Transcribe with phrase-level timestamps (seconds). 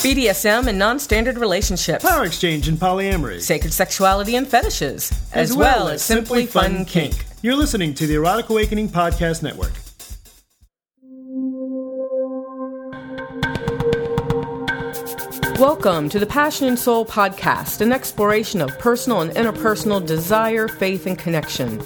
[0.00, 5.54] BDSM and non standard relationships, power exchange and polyamory, sacred sexuality and fetishes, as, as
[5.54, 7.12] well, well, as simply fun kink.
[7.12, 7.24] kink.
[7.42, 9.72] You're listening to the Erotic Awakening Podcast Network.
[15.58, 21.06] Welcome to the Passion and Soul Podcast, an exploration of personal and interpersonal desire, faith,
[21.06, 21.78] and connection.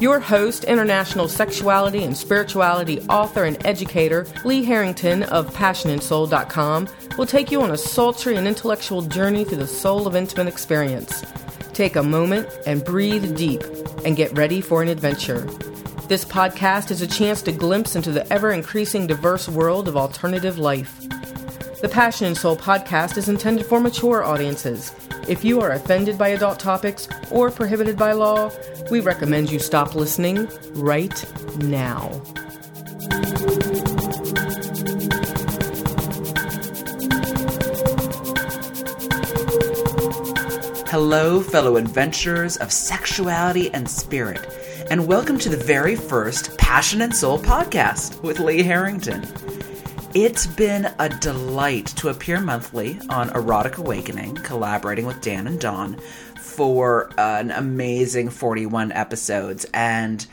[0.00, 6.88] Your host, international sexuality and spirituality author and educator, Lee Harrington of PassionandSoul.com,
[7.18, 11.24] will take you on a sultry and intellectual journey through the soul of intimate experience.
[11.72, 13.64] Take a moment and breathe deep
[14.04, 15.40] and get ready for an adventure.
[16.06, 20.58] This podcast is a chance to glimpse into the ever increasing diverse world of alternative
[20.58, 20.96] life.
[21.80, 24.92] The Passion and Soul podcast is intended for mature audiences.
[25.28, 28.50] If you are offended by adult topics or prohibited by law,
[28.90, 31.22] we recommend you stop listening right
[31.58, 32.08] now.
[40.88, 44.40] Hello, fellow adventurers of sexuality and spirit,
[44.90, 49.24] and welcome to the very first Passion and Soul podcast with Lee Harrington.
[50.14, 56.00] It's been a delight to appear monthly on Erotic Awakening, collaborating with Dan and Dawn
[56.40, 59.66] for uh, an amazing 41 episodes.
[59.74, 60.26] And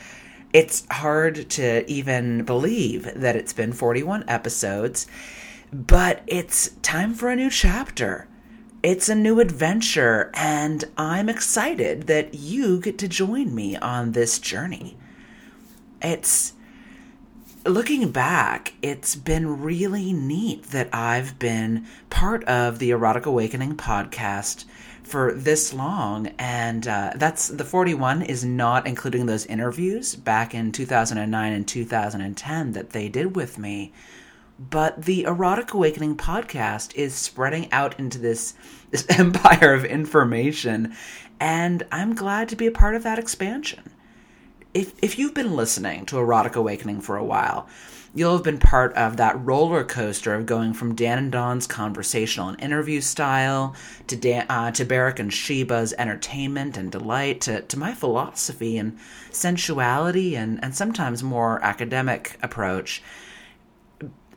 [0.53, 5.07] it's hard to even believe that it's been 41 episodes,
[5.73, 8.29] but it's time for a new chapter.
[8.81, 14.39] It's a new adventure, and I'm excited that you get to join me on this
[14.39, 14.95] journey.
[16.01, 16.53] It's
[17.65, 24.65] looking back, it's been really neat that I've been part of the Erotic Awakening podcast
[25.03, 26.27] for this long.
[26.37, 32.71] And uh, that's the 41 is not including those interviews back in 2009 and 2010
[32.73, 33.93] that they did with me.
[34.57, 38.53] But the Erotic Awakening podcast is spreading out into this,
[38.91, 40.95] this empire of information.
[41.39, 43.94] And I'm glad to be a part of that expansion
[44.75, 47.67] if if you've been listening to Erotic Awakening for a while,
[48.13, 52.49] you'll have been part of that roller coaster of going from Dan and Dawn's conversational
[52.49, 53.73] and interview style
[54.07, 58.99] to Dan, uh, to Barrick and Sheba's entertainment and delight to, to my philosophy and
[59.31, 63.01] sensuality and, and sometimes more academic approach.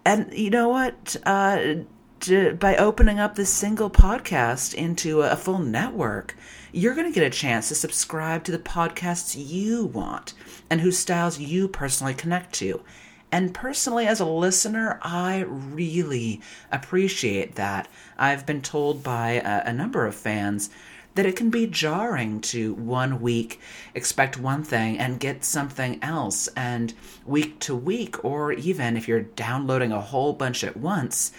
[0.05, 1.17] And you know what?
[1.27, 1.75] Uh,
[2.21, 6.37] to, by opening up this single podcast into a full network,
[6.73, 10.35] you're going to get a chance to subscribe to the podcasts you want
[10.71, 12.83] and whose styles you personally connect to.
[13.31, 16.41] And personally, as a listener, I really
[16.73, 17.89] appreciate that.
[18.17, 20.71] I've been told by a, a, number of fans
[21.15, 23.61] that it can be jarring to one week
[23.95, 26.95] expect one thing and get something else, and
[27.27, 31.31] week to week, or even if you're downloading a whole bunch at once,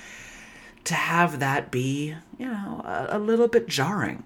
[0.84, 4.24] to have that be, you know, a, a little bit jarring.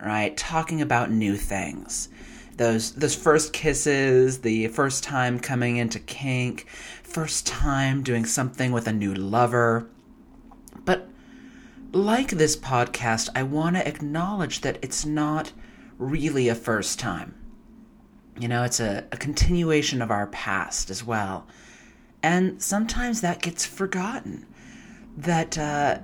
[0.00, 0.36] right?
[0.36, 2.08] Talking about new things.
[2.56, 6.66] Those those first kisses, the first time coming into kink,
[7.02, 9.88] first time doing something with a new lover.
[10.84, 11.08] But
[11.96, 15.52] like this podcast, I want to acknowledge that it's not
[15.98, 17.34] really a first time.
[18.38, 21.46] You know, it's a, a continuation of our past as well.
[22.22, 24.46] And sometimes that gets forgotten.
[25.16, 26.00] That uh,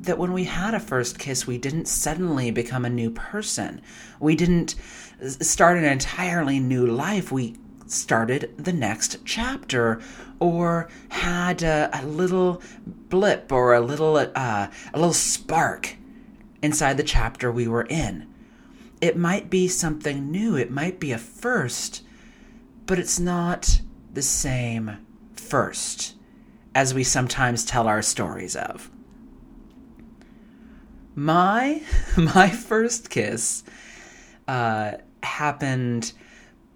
[0.00, 3.82] that when we had a first kiss, we didn't suddenly become a new person.
[4.18, 4.74] We didn't
[5.40, 7.30] start an entirely new life.
[7.30, 7.56] We
[7.86, 10.00] started the next chapter
[10.40, 15.96] or had a, a little blip or a little uh, a little spark
[16.62, 18.26] inside the chapter we were in.
[19.00, 22.02] It might be something new, it might be a first,
[22.86, 23.80] but it's not
[24.12, 24.98] the same
[25.34, 26.14] first
[26.74, 28.90] as we sometimes tell our stories of.
[31.14, 31.82] My
[32.16, 33.62] my first kiss
[34.48, 34.92] uh,
[35.22, 36.12] happened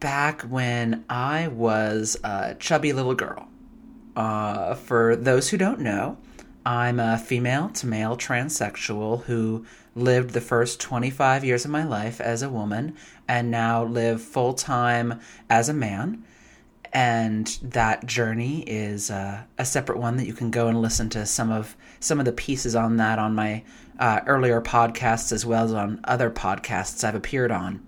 [0.00, 3.47] back when I was a chubby little girl.
[4.18, 6.18] Uh, for those who don't know,
[6.66, 12.20] I'm a female to male transsexual who lived the first 25 years of my life
[12.20, 12.96] as a woman
[13.28, 16.24] and now live full time as a man.
[16.92, 21.24] And that journey is uh, a separate one that you can go and listen to
[21.24, 23.62] some of some of the pieces on that on my
[24.00, 27.87] uh, earlier podcasts as well as on other podcasts I've appeared on.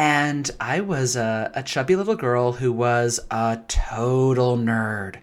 [0.00, 5.16] And I was a, a chubby little girl who was a total nerd.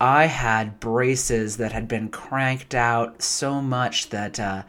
[0.00, 4.62] I had braces that had been cranked out so much that uh,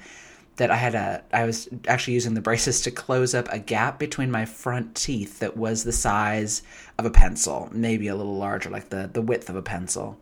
[0.55, 3.99] that I had a I was actually using the braces to close up a gap
[3.99, 6.63] between my front teeth that was the size
[6.97, 10.17] of a pencil, maybe a little larger, like the the width of a pencil.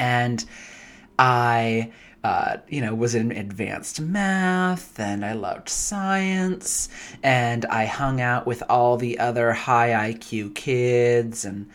[0.00, 0.44] And
[1.16, 1.92] I
[2.26, 6.88] uh, you know, was in advanced math and I loved science
[7.22, 11.70] and I hung out with all the other high IQ kids and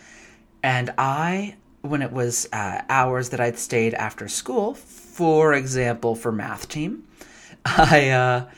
[0.61, 6.33] and I when it was uh, hours that I'd stayed after school, for example, for
[6.33, 7.07] math team,
[7.65, 8.49] I uh,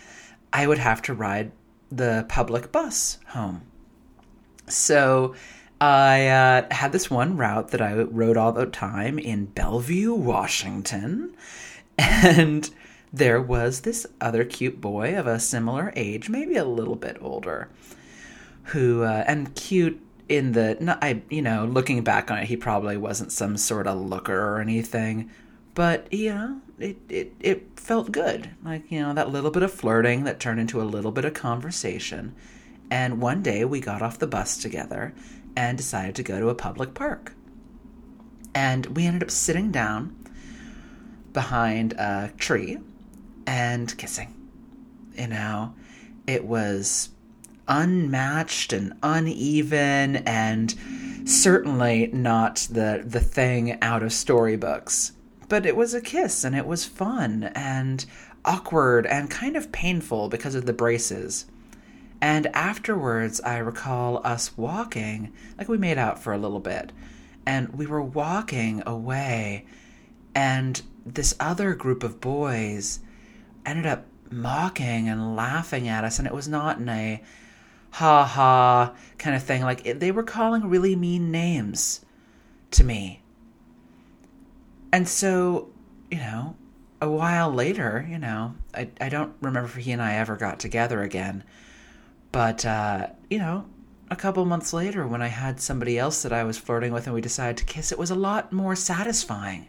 [0.51, 1.51] I would have to ride
[1.91, 3.61] the public bus home.
[4.67, 5.35] So
[5.79, 11.35] I uh, had this one route that I rode all the time in Bellevue, Washington,
[11.97, 12.69] and
[13.11, 17.69] there was this other cute boy of a similar age, maybe a little bit older,
[18.65, 22.97] who uh, and cute in the I you know looking back on it, he probably
[22.97, 25.29] wasn't some sort of looker or anything,
[25.75, 29.71] but you know it it it felt good, like you know that little bit of
[29.71, 32.33] flirting that turned into a little bit of conversation,
[32.89, 35.13] and one day we got off the bus together
[35.55, 37.33] and decided to go to a public park,
[38.55, 40.15] and we ended up sitting down
[41.33, 42.77] behind a tree
[43.45, 44.33] and kissing.
[45.15, 45.73] You know,
[46.27, 47.09] it was
[47.67, 50.75] unmatched and uneven and
[51.25, 55.13] certainly not the the thing out of storybooks.
[55.49, 58.05] But it was a kiss and it was fun and
[58.45, 61.45] awkward and kind of painful because of the braces.
[62.21, 66.93] And afterwards, I recall us walking, like we made out for a little bit,
[67.45, 69.65] and we were walking away,
[70.33, 72.99] and this other group of boys
[73.65, 77.21] ended up mocking and laughing at us, and it was not in a
[77.91, 79.61] ha ha kind of thing.
[79.61, 82.05] Like it, they were calling really mean names
[82.71, 83.21] to me.
[84.91, 85.69] And so,
[86.11, 86.55] you know,
[87.01, 90.59] a while later, you know, I, I don't remember if he and I ever got
[90.59, 91.43] together again.
[92.31, 93.65] But, uh, you know,
[94.09, 97.13] a couple months later, when I had somebody else that I was flirting with and
[97.13, 99.67] we decided to kiss, it was a lot more satisfying.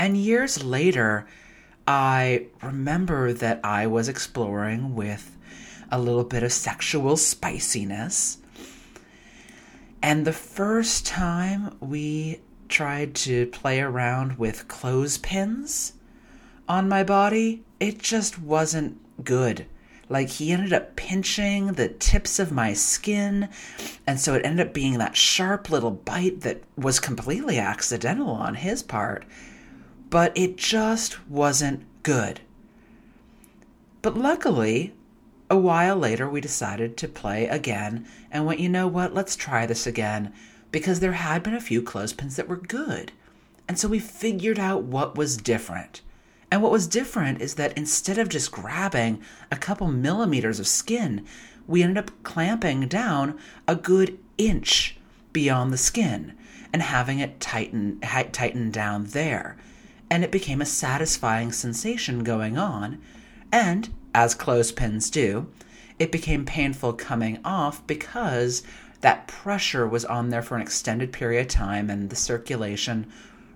[0.00, 1.26] And years later,
[1.86, 5.36] I remember that I was exploring with
[5.92, 8.38] a little bit of sexual spiciness.
[10.00, 12.40] And the first time we
[12.70, 15.92] tried to play around with clothespins
[16.66, 19.66] on my body, it just wasn't good.
[20.08, 23.50] Like he ended up pinching the tips of my skin,
[24.06, 28.54] and so it ended up being that sharp little bite that was completely accidental on
[28.54, 29.26] his part
[30.10, 32.40] but it just wasn't good.
[34.02, 34.92] But luckily,
[35.48, 39.66] a while later, we decided to play again and went, you know what, let's try
[39.66, 40.32] this again
[40.72, 43.12] because there had been a few clothespins that were good.
[43.68, 46.02] And so we figured out what was different.
[46.50, 51.24] And what was different is that instead of just grabbing a couple millimeters of skin,
[51.66, 53.38] we ended up clamping down
[53.68, 54.96] a good inch
[55.32, 56.36] beyond the skin
[56.72, 59.56] and having it tighten, tighten down there
[60.10, 63.00] and it became a satisfying sensation going on,
[63.52, 65.46] and, as clothespins do,
[65.98, 68.62] it became painful coming off because
[69.02, 73.06] that pressure was on there for an extended period of time and the circulation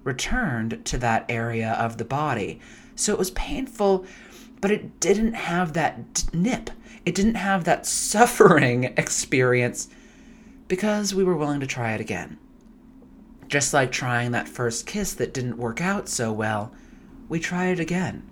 [0.04, 2.60] returned to that area of the body.
[2.94, 4.06] So it was painful,
[4.60, 6.70] but it didn't have that nip.
[7.04, 9.88] It didn't have that suffering experience
[10.68, 12.38] because we were willing to try it again.
[13.54, 16.72] Just like trying that first kiss that didn't work out so well,
[17.28, 18.28] we try it again.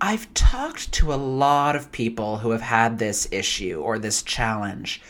[0.00, 5.02] I've talked to a lot of people who have had this issue or this challenge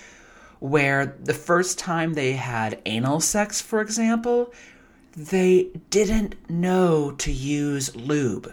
[0.59, 4.53] where the first time they had anal sex, for example,
[5.17, 8.53] they didn't know to use lube.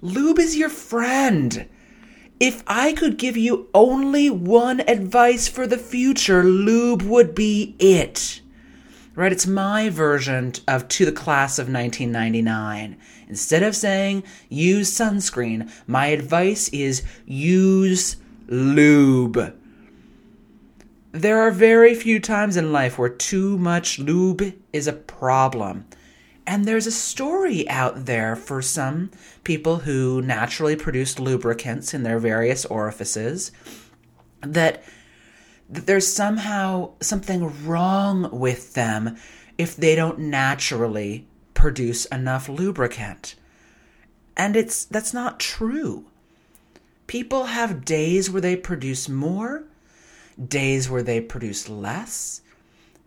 [0.00, 1.68] Lube is your friend.
[2.40, 8.38] If I could give you only one advice for the future, lube would be it.
[9.14, 9.32] Right?
[9.32, 12.96] It's my version of To the Class of 1999.
[13.28, 18.16] Instead of saying use sunscreen, my advice is use
[18.48, 19.54] lube.
[21.12, 25.84] There are very few times in life where too much lube is a problem.
[26.46, 29.10] And there's a story out there for some
[29.44, 33.52] people who naturally produce lubricants in their various orifices
[34.40, 34.82] that,
[35.72, 39.16] that there's somehow something wrong with them
[39.58, 43.34] if they don't naturally produce enough lubricant.
[44.36, 46.04] And it's that's not true.
[47.06, 49.64] People have days where they produce more
[50.48, 52.40] days where they produce less.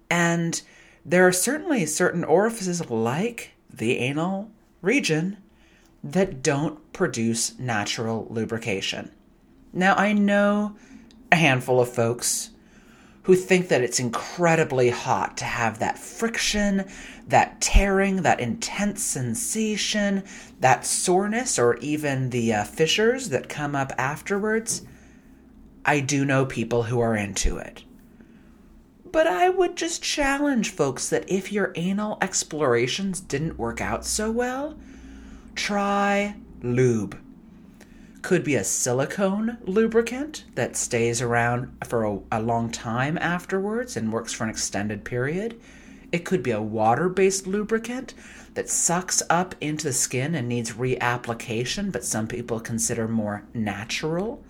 [0.10, 0.62] And
[1.06, 5.38] there are certainly certain orifices like the anal region
[6.04, 9.12] that don't produce natural lubrication.
[9.74, 10.76] Now, I know
[11.32, 12.52] a handful of folks
[13.26, 16.86] who think that it's incredibly hot to have that friction,
[17.28, 20.24] that tearing, that intense sensation,
[20.60, 24.84] that soreness, or even the uh, fissures that come up afterwards.
[25.84, 27.84] I do know people who are into it.
[29.12, 34.30] But I would just challenge folks that if your anal explorations didn't work out so
[34.30, 34.78] well,
[35.56, 37.20] try lube.
[38.26, 44.12] Could be a silicone lubricant that stays around for a, a long time afterwards and
[44.12, 45.62] works for an extended period.
[46.12, 48.16] It could be a water based lubricant
[48.56, 54.44] that sucks up into the skin and needs reapplication, but some people consider more natural.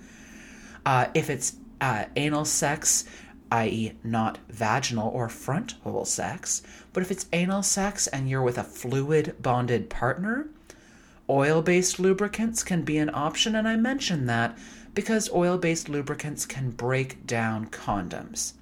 [0.86, 3.04] Uh, if it's uh, anal sex,
[3.52, 6.62] i.e., not vaginal or frontal sex,
[6.94, 10.48] but if it's anal sex and you're with a fluid bonded partner,
[11.30, 13.56] oil based lubricants can be an option.
[13.56, 14.58] And I mention that
[14.94, 18.54] because oil based lubricants can break down condoms.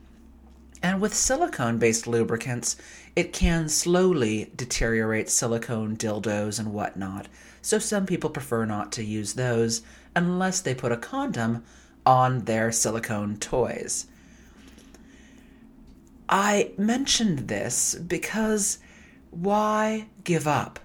[0.81, 2.75] And with silicone based lubricants,
[3.15, 7.27] it can slowly deteriorate silicone dildos and whatnot.
[7.61, 9.81] So some people prefer not to use those
[10.15, 11.63] unless they put a condom
[12.05, 14.07] on their silicone toys.
[16.27, 18.79] I mentioned this because
[19.29, 20.79] why give up?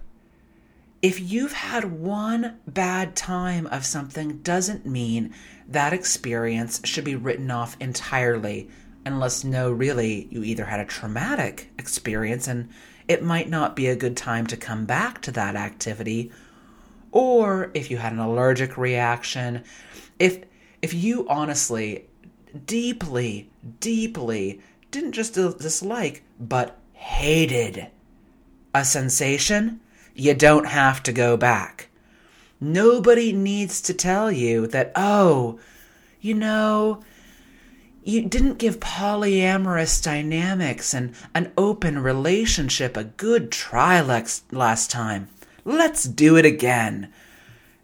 [1.00, 5.32] If you've had one bad time of something, doesn't mean
[5.68, 8.68] that experience should be written off entirely,
[9.04, 12.68] unless, no, really, you either had a traumatic experience and
[13.06, 16.32] it might not be a good time to come back to that activity,
[17.12, 19.62] or if you had an allergic reaction.
[20.18, 20.44] If
[20.82, 22.06] if you honestly,
[22.66, 23.50] deeply,
[23.80, 27.88] deeply didn't just dislike, but hated
[28.74, 29.80] a sensation,
[30.18, 31.88] you don't have to go back.
[32.60, 35.60] Nobody needs to tell you that, oh,
[36.20, 37.02] you know,
[38.02, 45.28] you didn't give polyamorous dynamics and an open relationship a good try last time.
[45.64, 47.12] Let's do it again.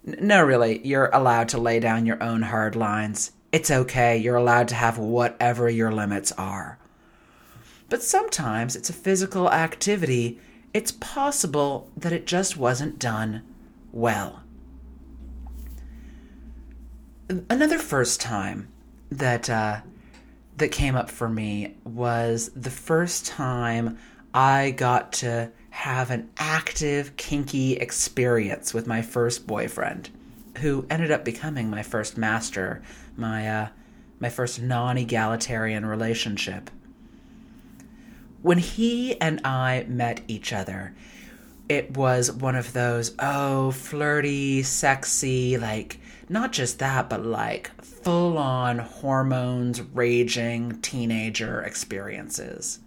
[0.04, 3.32] No, really, you're allowed to lay down your own hard lines.
[3.52, 6.78] It's okay, you're allowed to have whatever your limits are.
[7.88, 10.40] But sometimes it's a physical activity,
[10.74, 13.42] it's possible that it just wasn't done
[13.92, 14.42] well.
[17.48, 18.68] Another first time
[19.10, 19.80] that uh,
[20.56, 23.98] that came up for me was the first time
[24.34, 30.10] I got to have an active, kinky experience with my first boyfriend,
[30.58, 32.82] who ended up becoming my first master,
[33.16, 33.68] my, uh,
[34.20, 36.70] my first non egalitarian relationship.
[38.44, 40.94] When he and I met each other,
[41.68, 45.98] it was one of those, oh, flirty, sexy, like,
[46.28, 52.80] not just that, but like full on hormones raging teenager experiences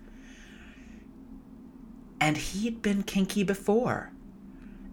[2.19, 4.11] and he'd been kinky before.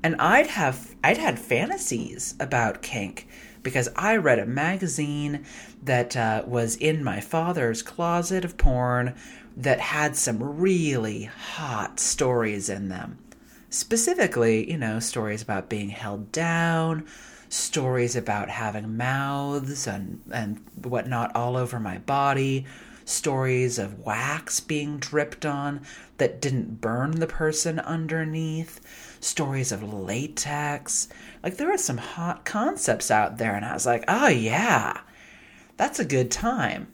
[0.02, 3.26] And I'd have I'd had fantasies about kink
[3.62, 5.44] because I read a magazine
[5.82, 9.14] that uh, was in my father's closet of porn
[9.56, 13.18] that had some really hot stories in them.
[13.70, 17.06] Specifically, you know, stories about being held down,
[17.48, 22.66] stories about having mouths and, and whatnot all over my body,
[23.04, 25.80] stories of wax being dripped on
[26.18, 28.80] that didn't burn the person underneath,
[29.20, 31.08] stories of latex.
[31.42, 35.00] Like, there are some hot concepts out there, and I was like, oh, yeah,
[35.76, 36.88] that's a good time.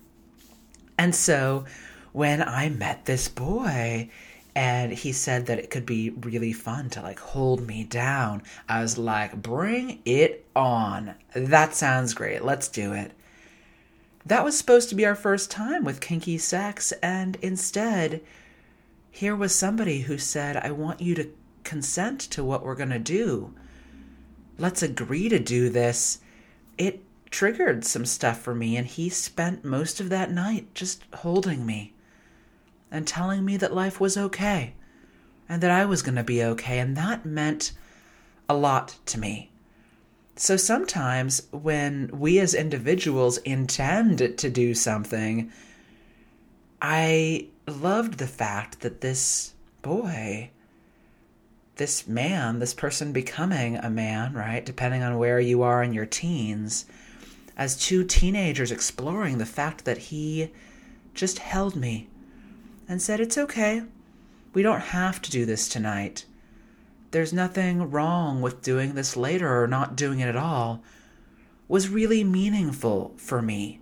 [0.98, 1.64] And so
[2.12, 4.10] when I met this boy,
[4.54, 8.42] and he said that it could be really fun to like hold me down.
[8.68, 11.14] I was like, bring it on.
[11.34, 12.44] That sounds great.
[12.44, 13.12] Let's do it.
[14.26, 18.20] That was supposed to be our first time with kinky sex, and instead,
[19.10, 21.30] here was somebody who said, I want you to
[21.64, 23.54] consent to what we're going to do.
[24.58, 26.20] Let's agree to do this.
[26.76, 31.64] It triggered some stuff for me, and he spent most of that night just holding
[31.64, 31.94] me
[32.90, 34.74] and telling me that life was okay
[35.48, 36.78] and that I was going to be okay.
[36.78, 37.72] And that meant
[38.48, 39.50] a lot to me.
[40.36, 45.52] So sometimes when we as individuals intend to do something,
[46.80, 50.50] I loved the fact that this boy,
[51.76, 56.06] this man, this person becoming a man, right, depending on where you are in your
[56.06, 56.86] teens,
[57.56, 60.50] as two teenagers exploring the fact that he
[61.12, 62.08] just held me
[62.90, 63.84] and said, It's okay.
[64.52, 66.26] We don't have to do this tonight.
[67.12, 70.82] There's nothing wrong with doing this later or not doing it at all,
[71.68, 73.78] was really meaningful for me.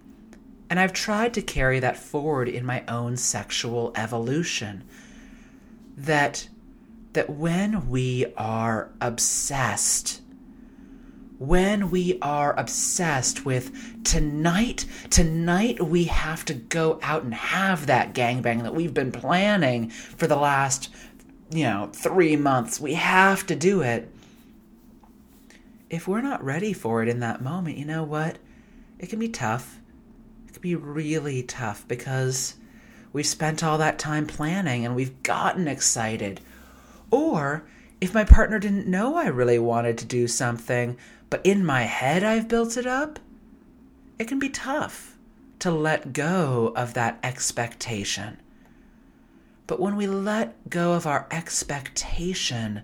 [0.69, 4.85] And I've tried to carry that forward in my own sexual evolution.
[5.97, 6.47] That
[7.15, 10.21] that when we are obsessed
[11.39, 18.13] when we are obsessed with tonight, tonight we have to go out and have that
[18.13, 20.91] gangbang that we've been planning for the last,
[21.51, 22.81] you know, three months.
[22.81, 24.13] We have to do it.
[25.89, 28.39] If we're not ready for it in that moment, you know what?
[28.99, 29.79] It can be tough.
[30.49, 32.57] It can be really tough because
[33.13, 36.41] we've spent all that time planning and we've gotten excited.
[37.13, 37.65] Or
[38.01, 40.97] if my partner didn't know I really wanted to do something,
[41.31, 43.19] but in my head I've built it up,
[44.19, 45.17] it can be tough
[45.61, 48.39] to let go of that expectation.
[49.67, 52.83] But when we let go of our expectation,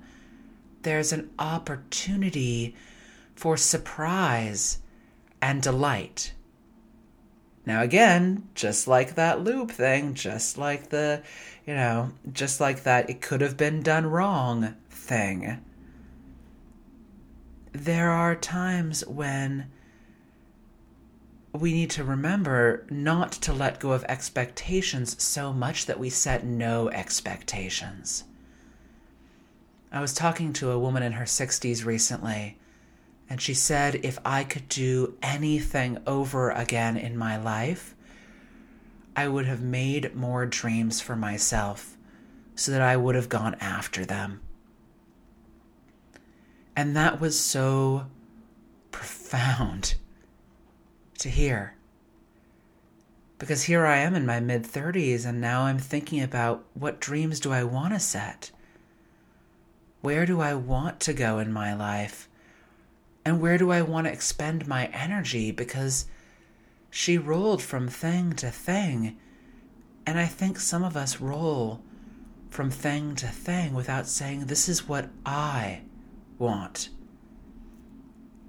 [0.82, 2.74] there's an opportunity
[3.34, 4.78] for surprise
[5.40, 6.32] and delight.
[7.66, 11.22] Now, again, just like that lube thing, just like the,
[11.66, 15.62] you know, just like that it could have been done wrong thing
[17.74, 19.66] there are times when
[21.52, 26.44] we need to remember not to let go of expectations so much that we set
[26.44, 28.24] no expectations.
[29.90, 32.58] I was talking to a woman in her 60s recently,
[33.28, 37.94] and she said if I could do anything over again in my life,
[39.16, 41.96] I would have made more dreams for myself
[42.54, 44.43] so that I would have gone after them.
[46.76, 48.06] And that was so
[48.90, 49.94] profound
[51.18, 51.74] to hear.
[53.38, 57.40] Because here I am in my mid 30s, and now I'm thinking about what dreams
[57.40, 58.50] do I want to set?
[60.00, 62.28] Where do I want to go in my life?
[63.24, 65.50] And where do I want to expend my energy?
[65.50, 66.06] Because
[66.90, 69.16] she rolled from thing to thing.
[70.06, 71.82] And I think some of us roll
[72.50, 75.80] from thing to thing without saying, This is what I
[76.38, 76.90] want.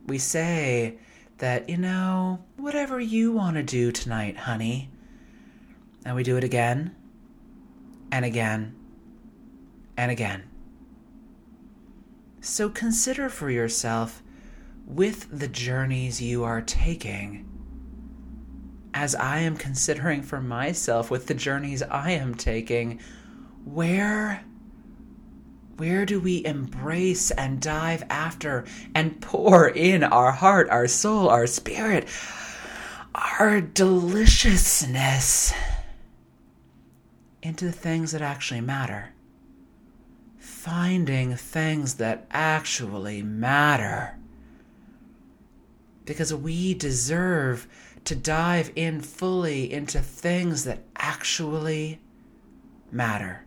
[0.08, 0.98] We say
[1.38, 4.89] that, you know, whatever you want to do tonight, honey.
[6.06, 6.95] And we do it again
[8.12, 8.76] and again
[9.98, 10.43] and again.
[12.41, 14.21] So consider for yourself
[14.86, 17.50] with the journeys you are taking,
[18.93, 23.00] as I am considering for myself with the journeys I am taking,
[23.63, 24.45] where
[25.77, 31.47] where do we embrace and dive after and pour in our heart, our soul, our
[31.47, 32.07] spirit,
[33.13, 35.53] our deliciousness
[37.41, 39.13] into the things that actually matter?
[40.38, 44.17] Finding things that actually matter.
[46.05, 47.67] Because we deserve
[48.05, 51.99] to dive in fully into things that actually
[52.91, 53.44] matter.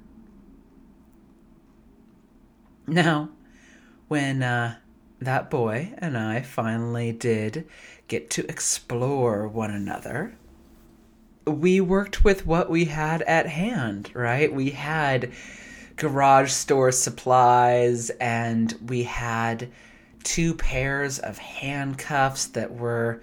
[2.89, 3.29] Now,
[4.09, 4.77] when uh,
[5.21, 7.67] that boy and I finally did
[8.09, 10.37] get to explore one another,
[11.45, 14.53] we worked with what we had at hand, right?
[14.53, 15.33] We had
[15.97, 19.71] garage store supplies and we had
[20.25, 23.21] two pairs of handcuffs that were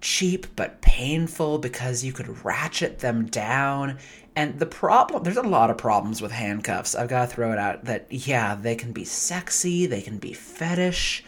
[0.00, 3.98] cheap but painful because you could ratchet them down.
[4.36, 6.94] And the problem, there's a lot of problems with handcuffs.
[6.94, 10.34] I've got to throw it out that, yeah, they can be sexy, they can be
[10.34, 11.24] fetish,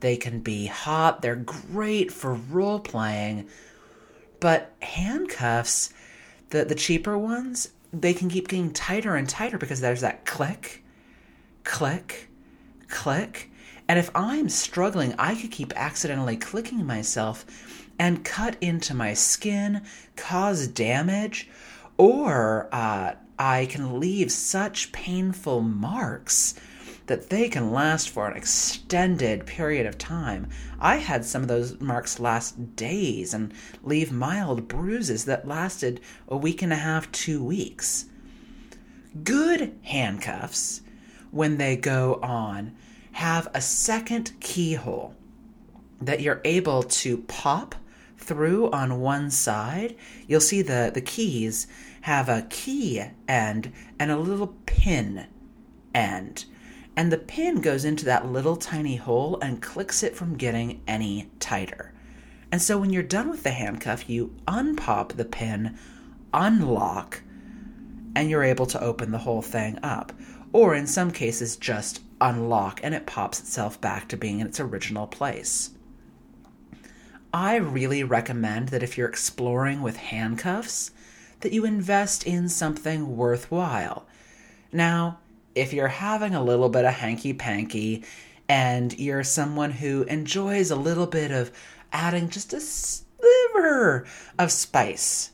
[0.00, 3.48] they can be hot, they're great for role playing.
[4.40, 5.94] But handcuffs,
[6.50, 10.84] the, the cheaper ones, they can keep getting tighter and tighter because there's that click,
[11.64, 12.28] click,
[12.88, 13.50] click.
[13.88, 17.46] And if I'm struggling, I could keep accidentally clicking myself
[17.98, 19.82] and cut into my skin,
[20.16, 21.48] cause damage,
[22.00, 26.54] or uh, I can leave such painful marks
[27.08, 30.48] that they can last for an extended period of time.
[30.80, 36.38] I had some of those marks last days and leave mild bruises that lasted a
[36.38, 38.06] week and a half, two weeks.
[39.22, 40.80] Good handcuffs,
[41.30, 42.74] when they go on,
[43.12, 45.14] have a second keyhole
[46.00, 47.74] that you're able to pop
[48.16, 51.66] through on one side, you'll see the, the keys
[52.02, 55.26] have a key end and a little pin
[55.94, 56.44] end.
[56.96, 61.30] And the pin goes into that little tiny hole and clicks it from getting any
[61.38, 61.92] tighter.
[62.52, 65.78] And so when you're done with the handcuff, you unpop the pin,
[66.32, 67.22] unlock,
[68.16, 70.12] and you're able to open the whole thing up.
[70.52, 74.60] Or in some cases, just unlock and it pops itself back to being in its
[74.60, 75.70] original place.
[77.32, 80.90] I really recommend that if you're exploring with handcuffs,
[81.40, 84.06] that you invest in something worthwhile.
[84.72, 85.18] Now,
[85.54, 88.04] if you're having a little bit of hanky panky
[88.48, 91.50] and you're someone who enjoys a little bit of
[91.92, 94.06] adding just a sliver
[94.38, 95.30] of spice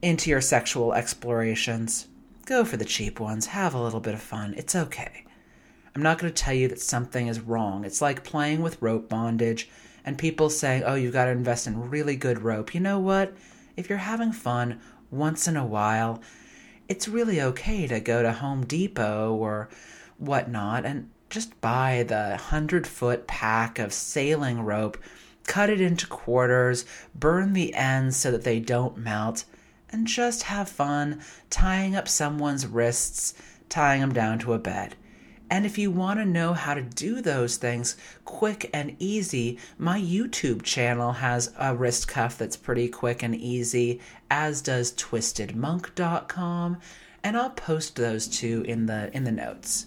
[0.00, 2.06] into your sexual explorations,
[2.46, 3.46] go for the cheap ones.
[3.46, 4.54] Have a little bit of fun.
[4.56, 5.24] It's okay.
[5.94, 7.84] I'm not going to tell you that something is wrong.
[7.84, 9.68] It's like playing with rope bondage
[10.04, 12.74] and people saying, oh, you've got to invest in really good rope.
[12.74, 13.32] You know what?
[13.76, 16.22] If you're having fun once in a while,
[16.88, 19.68] it's really okay to go to Home Depot or
[20.18, 24.96] whatnot and just buy the 100 foot pack of sailing rope,
[25.46, 26.84] cut it into quarters,
[27.14, 29.44] burn the ends so that they don't melt,
[29.90, 33.34] and just have fun tying up someone's wrists,
[33.68, 34.94] tying them down to a bed.
[35.54, 40.00] And if you want to know how to do those things quick and easy, my
[40.00, 46.78] YouTube channel has a wrist cuff that's pretty quick and easy, as does twistedmonk.com,
[47.22, 49.86] and I'll post those two in the in the notes.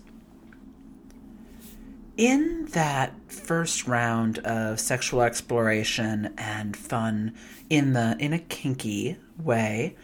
[2.16, 7.34] In that first round of sexual exploration and fun
[7.70, 9.98] in the in a kinky way,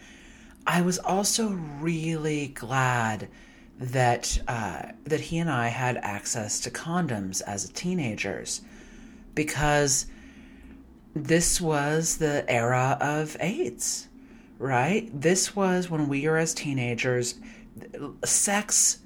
[0.66, 3.28] I was also really glad
[3.78, 8.62] that uh, that he and I had access to condoms as teenagers
[9.34, 10.06] because
[11.14, 14.08] this was the era of AIDS,
[14.58, 15.08] right?
[15.12, 17.36] This was when we were as teenagers,
[18.24, 18.98] sex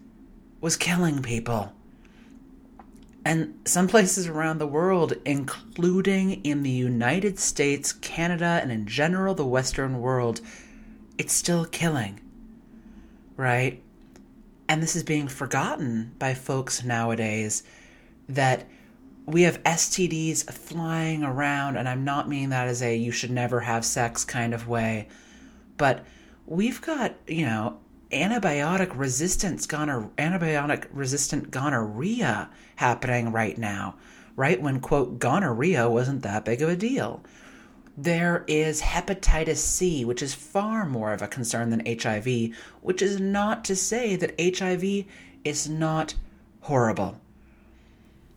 [0.61, 1.73] was killing people.
[3.25, 9.35] And some places around the world, including in the United States, Canada, and in general
[9.35, 10.41] the Western world,
[11.19, 12.21] it's still killing,
[13.37, 13.83] right?
[14.69, 17.63] And this is being forgotten by folks nowadays
[18.29, 18.67] that
[19.27, 23.61] we have STDs flying around, and I'm not meaning that as a you should never
[23.61, 25.09] have sex kind of way,
[25.77, 26.05] but
[26.47, 27.79] we've got, you know,
[28.11, 33.97] antibiotic resistance gonorrhea, antibiotic resistant gonorrhea happening right now,
[34.35, 34.61] right?
[34.61, 37.23] When quote gonorrhea wasn't that big of a deal.
[38.01, 43.19] There is hepatitis C, which is far more of a concern than HIV, which is
[43.19, 45.05] not to say that HIV
[45.43, 46.15] is not
[46.61, 47.21] horrible.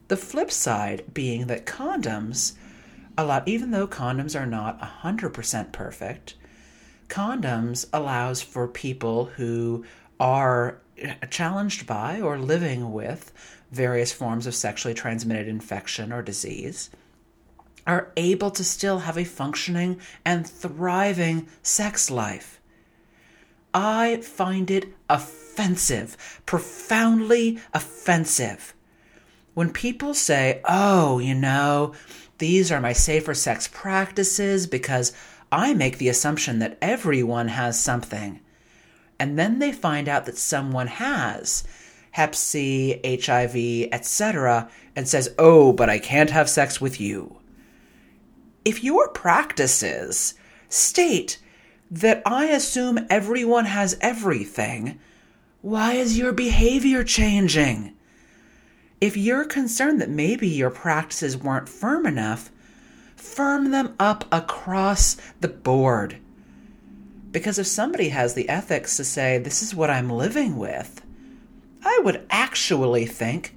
[0.07, 2.53] The flip side being that condoms,
[3.15, 6.33] a lot, even though condoms are not 100% perfect,
[7.07, 9.85] condoms allows for people who
[10.19, 10.81] are
[11.29, 13.31] challenged by or living with
[13.71, 16.89] various forms of sexually transmitted infection or disease
[17.85, 22.61] are able to still have a functioning and thriving sex life.
[23.73, 28.73] I find it offensive, profoundly offensive,
[29.53, 31.93] when people say, oh, you know,
[32.37, 35.13] these are my safer sex practices because
[35.51, 38.39] I make the assumption that everyone has something.
[39.19, 41.63] And then they find out that someone has
[42.11, 47.40] Hep C, HIV, etc., and says, oh, but I can't have sex with you
[48.63, 50.35] if your practices
[50.69, 51.39] state
[51.89, 54.99] that I assume everyone has everything,
[55.61, 57.95] why is your behavior changing?
[59.01, 62.51] if you're concerned that maybe your practices weren't firm enough,
[63.15, 66.17] firm them up across the board.
[67.31, 71.01] Because if somebody has the ethics to say, this is what I'm living with,
[71.83, 73.55] I would actually think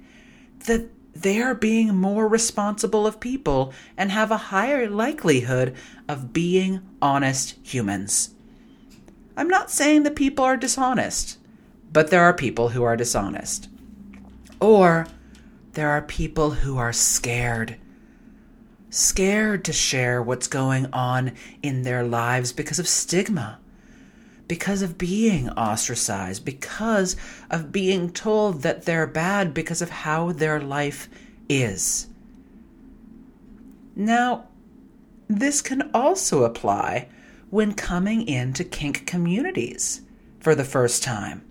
[0.65, 5.73] that they are being more responsible of people and have a higher likelihood
[6.09, 8.31] of being honest humans.
[9.37, 11.37] I'm not saying that people are dishonest,
[11.91, 13.69] but there are people who are dishonest.
[14.59, 15.07] Or
[15.73, 17.77] there are people who are scared.
[18.89, 23.59] Scared to share what's going on in their lives because of stigma,
[24.47, 27.15] because of being ostracized, because
[27.49, 31.09] of being told that they're bad because of how their life
[31.49, 32.07] is.
[33.95, 34.47] Now,
[35.27, 37.07] this can also apply
[37.49, 40.01] when coming into kink communities
[40.39, 41.43] for the first time.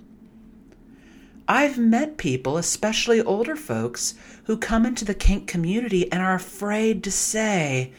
[1.48, 7.02] I've met people, especially older folks, who come into the kink community and are afraid
[7.04, 7.92] to say,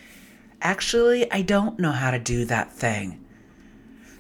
[0.62, 3.25] Actually, I don't know how to do that thing.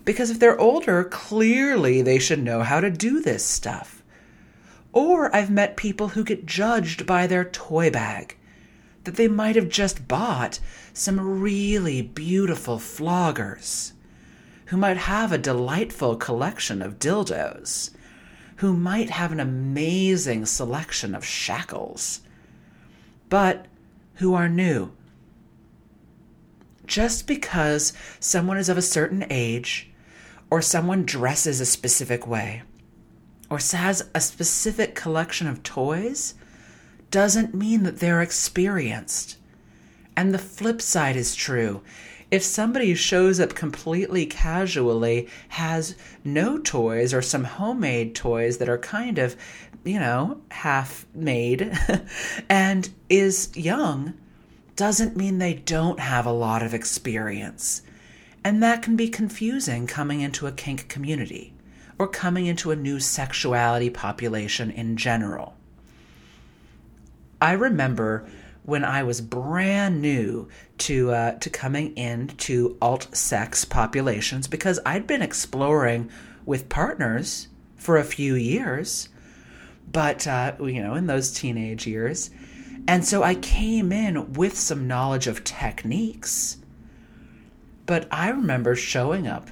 [0.05, 4.03] Because if they're older, clearly they should know how to do this stuff.
[4.93, 8.37] Or I've met people who get judged by their toy bag,
[9.03, 10.59] that they might have just bought
[10.93, 13.91] some really beautiful floggers,
[14.67, 17.89] who might have a delightful collection of dildos
[18.57, 22.21] who might have an amazing selection of shackles,
[23.29, 23.65] but
[24.15, 24.91] who are new.
[26.85, 29.91] Just because someone is of a certain age,
[30.49, 32.63] or someone dresses a specific way,
[33.49, 36.35] or has a specific collection of toys,
[37.11, 39.37] doesn't mean that they're experienced.
[40.17, 41.81] And the flip side is true
[42.31, 48.77] if somebody shows up completely casually, has no toys or some homemade toys that are
[48.77, 49.35] kind of,
[49.83, 51.71] you know, half made,
[52.49, 54.13] and is young,
[54.75, 57.83] doesn't mean they don't have a lot of experience.
[58.45, 61.55] And that can be confusing coming into a kink community
[61.97, 65.55] or coming into a new sexuality population in general.
[67.41, 68.29] I remember
[68.61, 75.07] when I was brand new to uh, to coming into alt sex populations because I'd
[75.07, 76.11] been exploring
[76.45, 79.09] with partners for a few years,
[79.91, 82.29] but uh, you know in those teenage years,
[82.87, 86.57] and so I came in with some knowledge of techniques.
[87.85, 89.49] But I remember showing up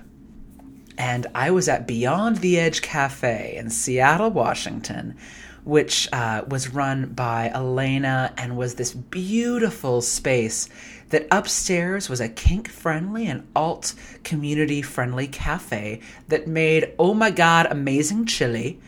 [0.97, 5.15] and I was at Beyond the Edge Cafe in Seattle, Washington,
[5.63, 10.69] which uh, was run by Elena and was this beautiful space
[11.09, 13.93] that upstairs was a kink friendly and alt
[14.23, 18.79] community friendly cafe that made, oh my god, amazing chili.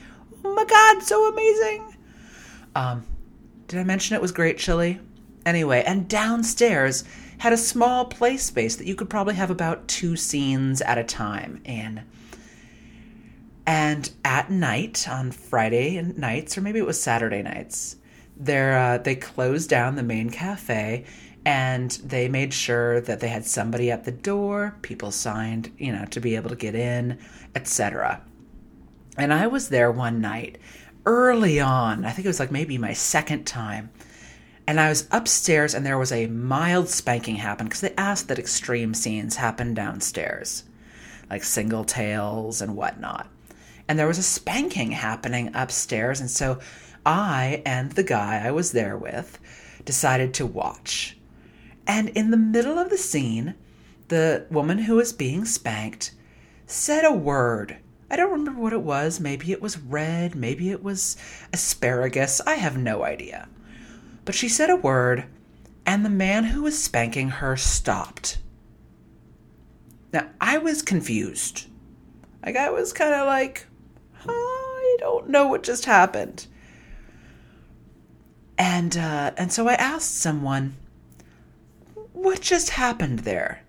[0.43, 1.95] Oh my god, so amazing.
[2.75, 3.05] Um,
[3.67, 4.99] did I mention it was great chili?
[5.45, 7.03] Anyway, and downstairs
[7.39, 11.04] had a small play space that you could probably have about two scenes at a
[11.04, 12.04] time in.
[13.67, 17.98] And at night, on Friday nights, or maybe it was Saturday nights,
[18.38, 21.06] there uh, they closed down the main cafe
[21.45, 26.06] and they made sure that they had somebody at the door, people signed, you know,
[26.06, 27.19] to be able to get in,
[27.54, 28.21] etc.
[29.17, 30.58] And I was there one night
[31.06, 32.04] early on.
[32.04, 33.91] I think it was like maybe my second time.
[34.67, 38.39] And I was upstairs and there was a mild spanking happen because they asked that
[38.39, 40.63] extreme scenes happen downstairs,
[41.30, 43.30] like single tails and whatnot
[43.88, 46.19] and there was a spanking happening upstairs.
[46.19, 46.60] And so
[47.06, 49.39] I and the guy I was there with
[49.84, 51.17] decided to watch.
[51.88, 53.56] And in the middle of the scene,
[54.08, 56.12] the woman who was being spanked
[56.65, 57.78] said a word.
[58.10, 59.19] I don't remember what it was.
[59.19, 61.17] Maybe it was red, maybe it was
[61.54, 62.41] asparagus.
[62.45, 63.47] I have no idea.
[64.25, 65.25] But she said a word,
[65.85, 68.39] and the man who was spanking her stopped.
[70.11, 71.67] Now, I was confused.
[72.43, 73.67] Like, I was kind of like,
[74.27, 76.47] I don't know what just happened.
[78.57, 80.75] And uh, and so I asked someone,
[82.13, 83.61] what just happened there?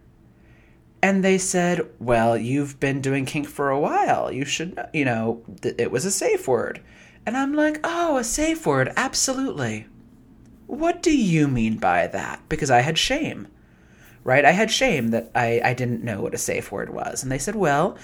[1.02, 4.32] And they said, well, you've been doing kink for a while.
[4.32, 6.80] You should, you know, it was a safe word.
[7.26, 9.86] And I'm like, oh, a safe word, absolutely.
[10.66, 12.40] What do you mean by that?
[12.48, 13.48] Because I had shame,
[14.24, 14.44] right?
[14.44, 17.22] I had shame that I, I didn't know what a safe word was.
[17.22, 17.96] And they said, well,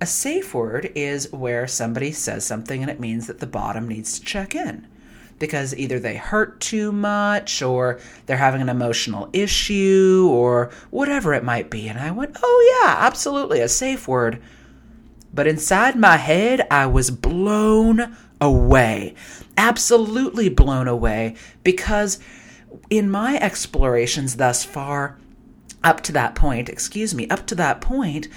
[0.00, 4.18] a safe word is where somebody says something and it means that the bottom needs
[4.18, 4.86] to check in
[5.38, 11.44] because either they hurt too much or they're having an emotional issue or whatever it
[11.44, 11.88] might be.
[11.88, 14.42] And I went, oh, yeah, absolutely, a safe word.
[15.32, 19.14] But inside my head, I was blown away.
[19.56, 22.18] Absolutely blown away because
[22.90, 25.18] in my explorations thus far,
[25.82, 28.28] up to that point, excuse me, up to that point,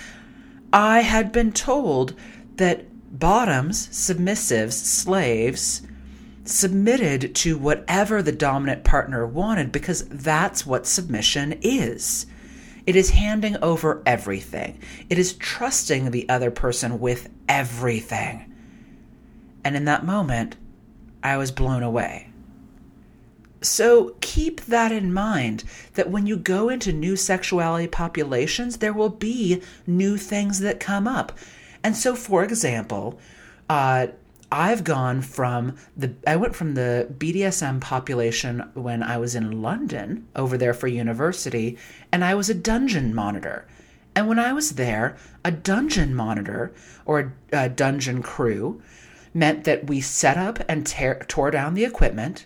[0.72, 2.16] I had been told
[2.56, 2.86] that
[3.20, 5.82] bottoms, submissives, slaves,
[6.44, 12.26] submitted to whatever the dominant partner wanted because that's what submission is.
[12.88, 14.80] It is handing over everything.
[15.10, 18.51] It is trusting the other person with everything.
[19.64, 20.56] And in that moment,
[21.24, 22.30] I was blown away.
[23.62, 29.10] So keep that in mind that when you go into new sexuality populations, there will
[29.10, 31.38] be new things that come up.
[31.84, 33.20] And so, for example,
[33.70, 34.08] uh,
[34.52, 40.28] I've gone from the I went from the BDSM population when I was in London
[40.36, 41.78] over there for university
[42.12, 43.66] and I was a dungeon monitor.
[44.14, 46.74] And when I was there, a dungeon monitor
[47.06, 48.82] or a, dungeon crew
[49.34, 52.46] meant that we set up and tear, tore down the equipment.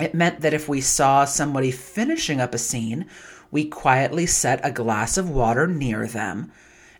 [0.00, 3.06] It meant that if we saw somebody finishing up a scene,
[3.50, 6.50] we quietly set a glass of water near them.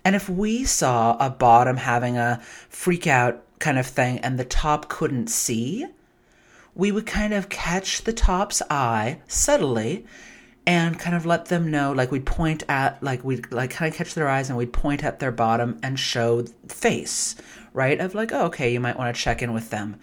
[0.04, 4.44] And if we saw a bottom having a freak out kind of thing and the
[4.44, 5.86] top couldn't see,
[6.74, 10.04] we would kind of catch the top's eye subtly
[10.66, 13.98] and kind of let them know like we'd point at like we'd like kind of
[13.98, 17.34] catch their eyes and we'd point at their bottom and show face
[17.72, 19.96] right of like oh, okay you might want to check in with them.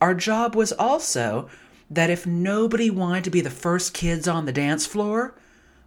[0.00, 1.48] Our job was also
[1.90, 5.34] that if nobody wanted to be the first kids on the dance floor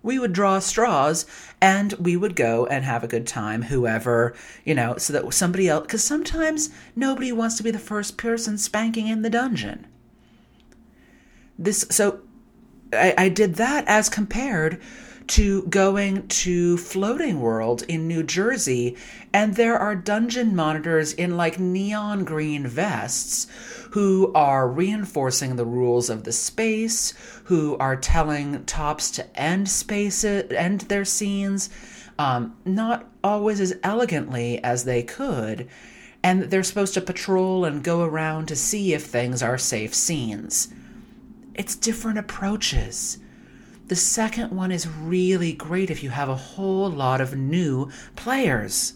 [0.01, 1.25] we would draw straws
[1.61, 5.67] and we would go and have a good time whoever you know so that somebody
[5.67, 9.85] else because sometimes nobody wants to be the first person spanking in the dungeon.
[11.57, 12.21] This so
[12.93, 14.81] I, I did that as compared
[15.29, 18.97] to going to Floating World in New Jersey,
[19.31, 23.45] and there are dungeon monitors in like neon green vests
[23.91, 27.13] who are reinforcing the rules of the space,
[27.45, 31.69] who are telling tops to end space, end their scenes,
[32.17, 35.69] um, not always as elegantly as they could,
[36.23, 40.73] and they're supposed to patrol and go around to see if things are safe scenes.
[41.53, 43.19] It's different approaches.
[43.89, 48.93] The second one is really great if you have a whole lot of new players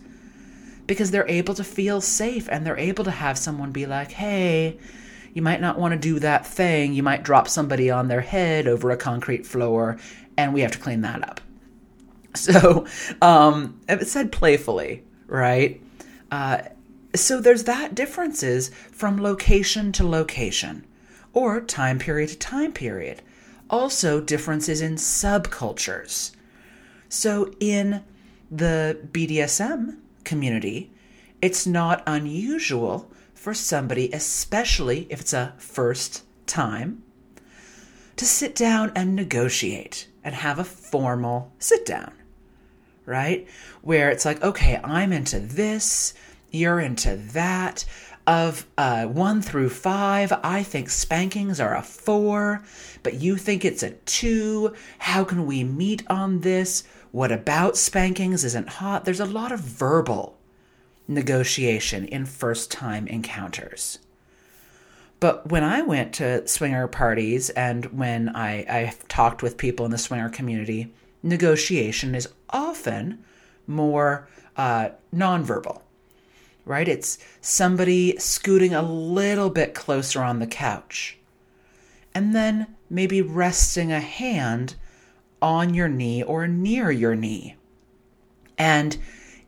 [0.86, 4.78] because they're able to feel safe and they're able to have someone be like, hey,
[5.34, 6.94] you might not want to do that thing.
[6.94, 9.98] You might drop somebody on their head over a concrete floor,
[10.38, 11.42] and we have to clean that up.
[12.36, 12.88] So,
[13.22, 15.80] um, it said playfully, right?
[16.32, 16.64] Uh,
[17.14, 20.84] so there's that differences from location to location
[21.32, 23.22] or time period to time period.
[23.70, 26.32] Also, differences in subcultures.
[27.10, 28.04] So, in
[28.52, 30.92] the BDSM community,
[31.42, 37.04] it's not unusual for somebody, especially if it's a first time,
[38.16, 42.14] to sit down and negotiate and have a formal sit down,
[43.06, 43.48] right?
[43.82, 46.14] Where it's like, okay, I'm into this,
[46.52, 47.84] you're into that
[48.26, 52.64] of uh, one through five, I think spankings are a four,
[53.02, 54.74] but you think it's a two.
[55.00, 56.84] How can we meet on this?
[57.12, 59.06] What about spankings isn't hot?
[59.06, 60.38] There's a lot of verbal
[61.08, 64.00] negotiation in first time encounters.
[65.20, 69.92] But when I went to swinger parties and when I, I talked with people in
[69.92, 73.24] the swinger community, negotiation is often
[73.68, 75.82] more uh, nonverbal
[76.66, 76.88] right?
[76.88, 81.18] It's somebody scooting a little bit closer on the couch.
[82.16, 84.76] And then maybe resting a hand
[85.42, 87.56] on your knee or near your knee.
[88.58, 88.98] And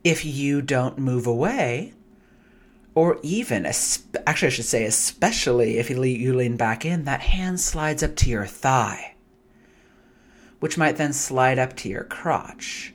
[0.04, 1.94] if you don't move away,
[2.94, 8.02] or even, actually, I should say, especially if you lean back in, that hand slides
[8.02, 9.14] up to your thigh,
[10.60, 12.94] which might then slide up to your crotch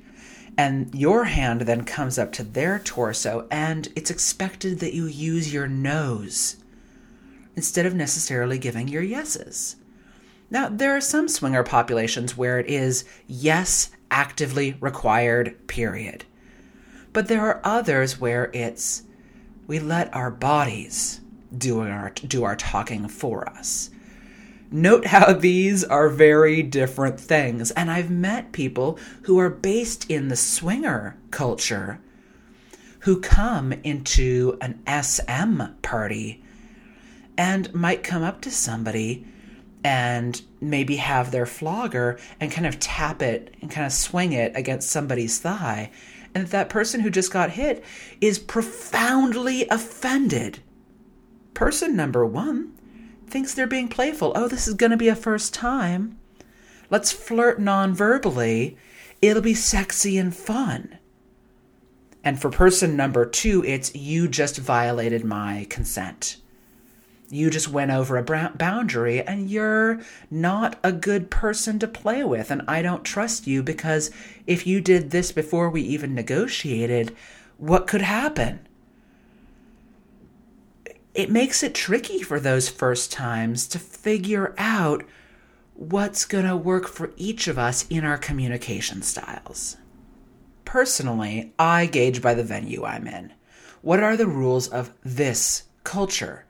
[0.58, 5.54] and your hand then comes up to their torso, and it's expected that you use
[5.54, 6.58] your nose
[7.56, 9.76] instead of necessarily giving your yeses.
[10.50, 16.26] Now, there are some swinger populations where it is yes, actively required, period.
[17.14, 19.04] But there are others where it's
[19.68, 21.22] we let our bodies
[21.58, 23.90] do our, do our talking for us.
[24.72, 27.72] Note how these are very different things.
[27.72, 32.00] And I've met people who are based in the swinger culture
[33.00, 36.44] who come into an SM party
[37.38, 39.26] and might come up to somebody
[39.84, 44.56] and maybe have their flogger and kind of tap it and kind of swing it
[44.56, 45.92] against somebody's thigh
[46.34, 47.84] and that person who just got hit
[48.22, 50.60] is profoundly offended.
[51.54, 52.74] Person number one
[53.32, 54.34] thinks they're being playful.
[54.36, 56.20] Oh, this is going to be a first time.
[56.90, 58.78] Let's flirt non verbally.
[59.22, 61.00] It'll be sexy and fun.
[62.24, 66.38] And for person number two, it's you just violated my consent.
[67.30, 72.52] You just went over a boundary and you're not a good person to play with.
[72.52, 74.12] And I don't trust you because
[74.46, 77.16] if you did this before we even negotiated,
[77.58, 78.68] what could happen?
[81.14, 85.04] It makes it tricky for those first times to figure out
[85.74, 89.78] what's going to work for each of us in our communication styles.
[90.64, 93.34] Personally, I gauge by the venue I'm in.
[93.82, 96.46] What are the rules of this culture?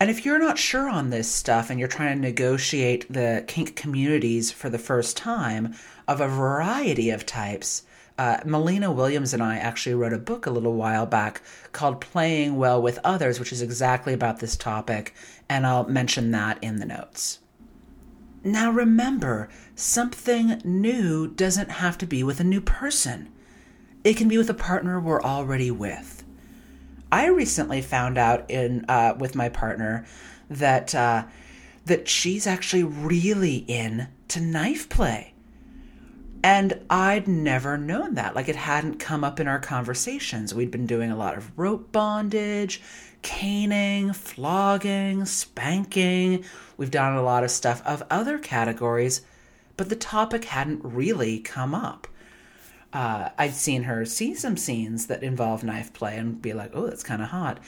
[0.00, 3.74] And if you're not sure on this stuff and you're trying to negotiate the kink
[3.74, 5.74] communities for the first time
[6.06, 7.82] of a variety of types,
[8.18, 11.40] uh, Mollena Williams and I actually wrote a book a little while back
[11.72, 15.14] called Playing Well with Others, which is exactly about this topic,
[15.48, 17.38] and I'll mention that in the notes.
[18.42, 23.30] Now remember, something new doesn't have to be with a new person.
[24.02, 26.24] It can be with a partner we're already with.
[27.10, 30.06] I recently found out in uh, with my partner
[30.50, 31.24] that uh,
[31.86, 35.34] that she's actually really into knife play.
[36.42, 38.34] And I'd never known that.
[38.34, 40.54] Like it hadn't come up in our conversations.
[40.54, 42.80] We'd been doing a lot of rope bondage,
[43.22, 46.44] caning, flogging, spanking.
[46.76, 49.22] We've done a lot of stuff of other categories,
[49.76, 52.06] but the topic hadn't really come up.
[52.92, 56.86] Uh, I'd seen her see some scenes that involve knife play and be like, oh,
[56.86, 57.58] that's kind of hot.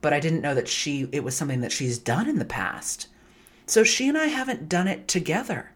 [0.00, 3.08] But I didn't know that she it was something that she's done in the past.
[3.66, 5.72] So she and I haven't done it together.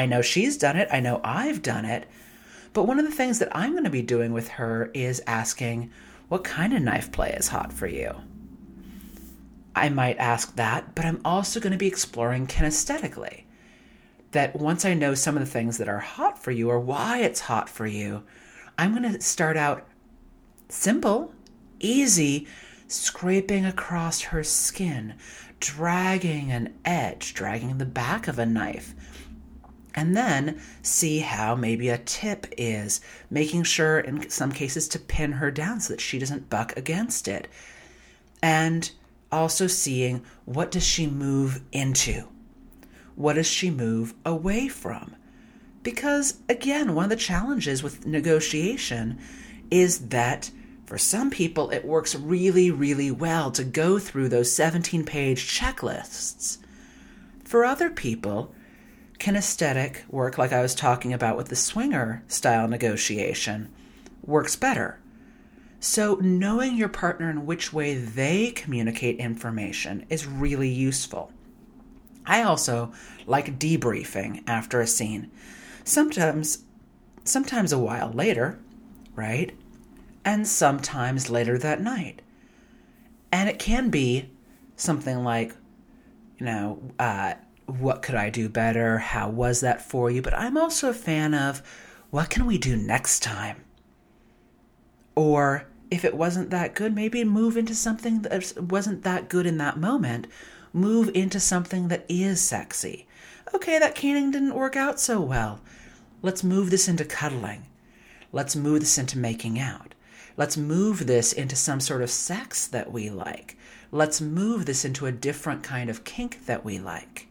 [0.00, 2.08] I know she's done it, I know I've done it.
[2.72, 5.90] But one of the things that I'm going to be doing with her is asking,
[6.28, 8.14] what kind of knife play is hot for you?
[9.76, 13.42] I might ask that, but I'm also going to be exploring kinesthetically.
[14.30, 17.18] That once I know some of the things that are hot for you or why
[17.18, 18.22] it's hot for you,
[18.78, 19.86] I'm going to start out
[20.70, 21.34] simple,
[21.78, 22.46] easy,
[22.88, 25.16] scraping across her skin,
[25.58, 28.94] dragging an edge, dragging the back of a knife.
[29.94, 35.32] And then see how maybe a tip is, making sure in some cases to pin
[35.32, 37.48] her down so that she doesn't buck against it.
[38.42, 38.90] And
[39.32, 42.28] also seeing what does she move into?
[43.14, 45.14] What does she move away from?
[45.82, 49.18] Because again, one of the challenges with negotiation
[49.70, 50.50] is that
[50.86, 56.58] for some people it works really, really well to go through those 17 page checklists.
[57.44, 58.54] For other people,
[59.20, 63.72] kinesthetic work, like I was talking about with the swinger style negotiation,
[64.24, 64.98] works better.
[65.78, 71.32] So, knowing your partner and which way they communicate information is really useful.
[72.26, 72.92] I also
[73.26, 75.30] like debriefing after a scene.
[75.84, 76.64] Sometimes
[77.24, 78.58] sometimes a while later,
[79.14, 79.56] right?
[80.24, 82.22] And sometimes later that night.
[83.32, 84.30] And it can be
[84.76, 85.54] something like,
[86.38, 87.34] you know, uh,
[87.78, 88.98] what could I do better?
[88.98, 90.22] How was that for you?
[90.22, 91.62] But I'm also a fan of
[92.10, 93.64] what can we do next time?
[95.14, 99.58] Or if it wasn't that good, maybe move into something that wasn't that good in
[99.58, 100.26] that moment.
[100.72, 103.06] Move into something that is sexy.
[103.54, 105.60] Okay, that caning didn't work out so well.
[106.22, 107.66] Let's move this into cuddling.
[108.32, 109.94] Let's move this into making out.
[110.36, 113.56] Let's move this into some sort of sex that we like.
[113.90, 117.26] Let's move this into a different kind of kink that we like.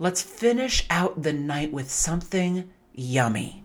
[0.00, 3.64] Let's finish out the night with something yummy.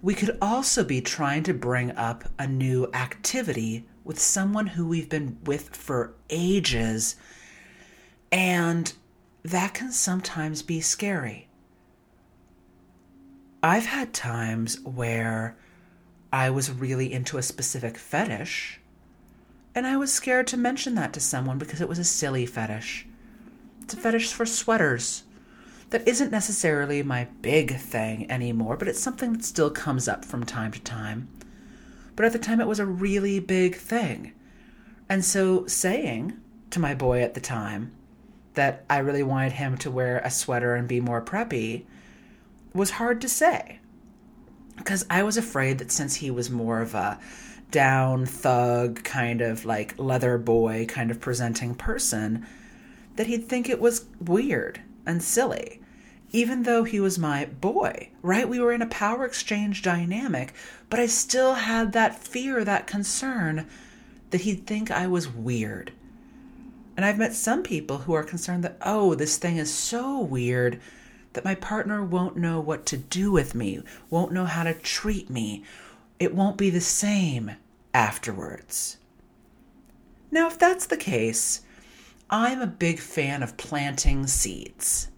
[0.00, 5.10] We could also be trying to bring up a new activity with someone who we've
[5.10, 7.16] been with for ages,
[8.32, 8.92] and
[9.42, 11.48] that can sometimes be scary.
[13.62, 15.56] I've had times where
[16.32, 18.80] I was really into a specific fetish,
[19.74, 23.06] and I was scared to mention that to someone because it was a silly fetish.
[23.92, 25.24] A fetish for sweaters
[25.90, 30.44] that isn't necessarily my big thing anymore, but it's something that still comes up from
[30.44, 31.28] time to time.
[32.16, 34.32] But at the time, it was a really big thing.
[35.08, 36.38] And so saying
[36.70, 37.92] to my boy at the time
[38.54, 41.84] that I really wanted him to wear a sweater and be more preppy
[42.72, 43.78] was hard to say.
[44.76, 47.18] Because I was afraid that since he was more of a
[47.70, 52.46] down thug, kind of like leather boy, kind of presenting person,
[53.16, 55.80] that he'd think it was weird and silly.
[56.32, 58.48] even though he was my boy, right?
[58.48, 60.54] We were in a power exchange dynamic,
[60.88, 63.66] but I still had that fear, that concern
[64.30, 65.92] that he'd think I was weird.
[66.96, 70.80] And I've met some people who are concerned that, oh, this thing is so weird
[71.34, 75.28] that my partner won't know what to do with me, won't know how to treat
[75.28, 75.64] me.
[76.18, 77.52] It won't be the same
[77.92, 78.96] afterwards.
[80.30, 81.60] Now, if that's the case,
[82.32, 85.08] I'm a big fan of planting seeds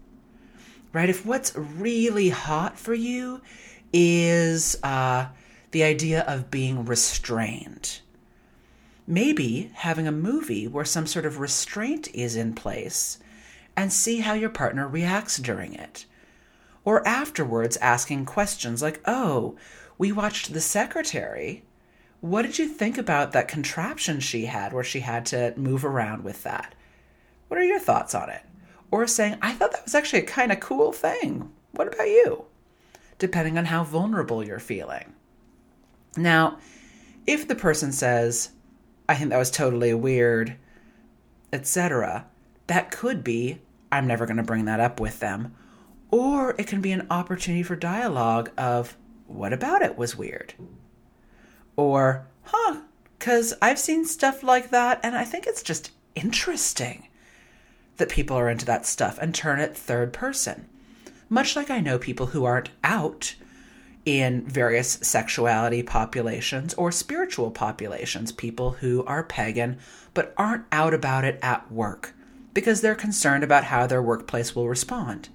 [0.95, 1.09] right?
[1.09, 3.41] If what's really hot for you
[3.91, 5.27] is uh,
[5.71, 7.99] the idea of being restrained,
[9.05, 13.19] maybe having a movie where some sort of restraint is in place
[13.75, 16.05] and see how your partner reacts during it.
[16.85, 19.57] Or afterwards, asking questions like, oh,
[19.97, 21.65] we watched The Secretary.
[22.21, 26.23] What did you think about that contraption she had where she had to move around
[26.23, 26.73] with that?
[27.55, 28.41] What are your thoughts on it?
[28.91, 31.51] or saying, I thought that was actually a kind of cool thing.
[31.71, 32.45] What about you?
[33.17, 35.13] Depending on how vulnerable you're feeling.
[36.17, 36.59] Now,
[37.25, 38.51] if the person says,
[39.09, 40.57] I think that was totally weird,
[41.51, 42.25] etc.,
[42.67, 43.59] that could be,
[43.91, 45.55] I'm never going to bring that up with them.
[46.11, 48.97] Or it can be an opportunity for dialogue of,
[49.27, 50.53] what about it was weird?
[51.75, 52.81] Or, huh,
[53.17, 57.07] because I've seen stuff like that and I think it's just interesting
[57.97, 60.67] that people are into that stuff and turn it third person.
[61.29, 63.35] Much like I know people who aren't out
[64.05, 69.77] in various sexuality populations or spiritual populations, people who are pagan
[70.13, 72.13] but aren't out about it at work
[72.53, 75.29] because they're concerned about how their workplace will respond.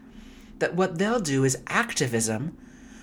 [0.58, 2.56] That what they'll do is activism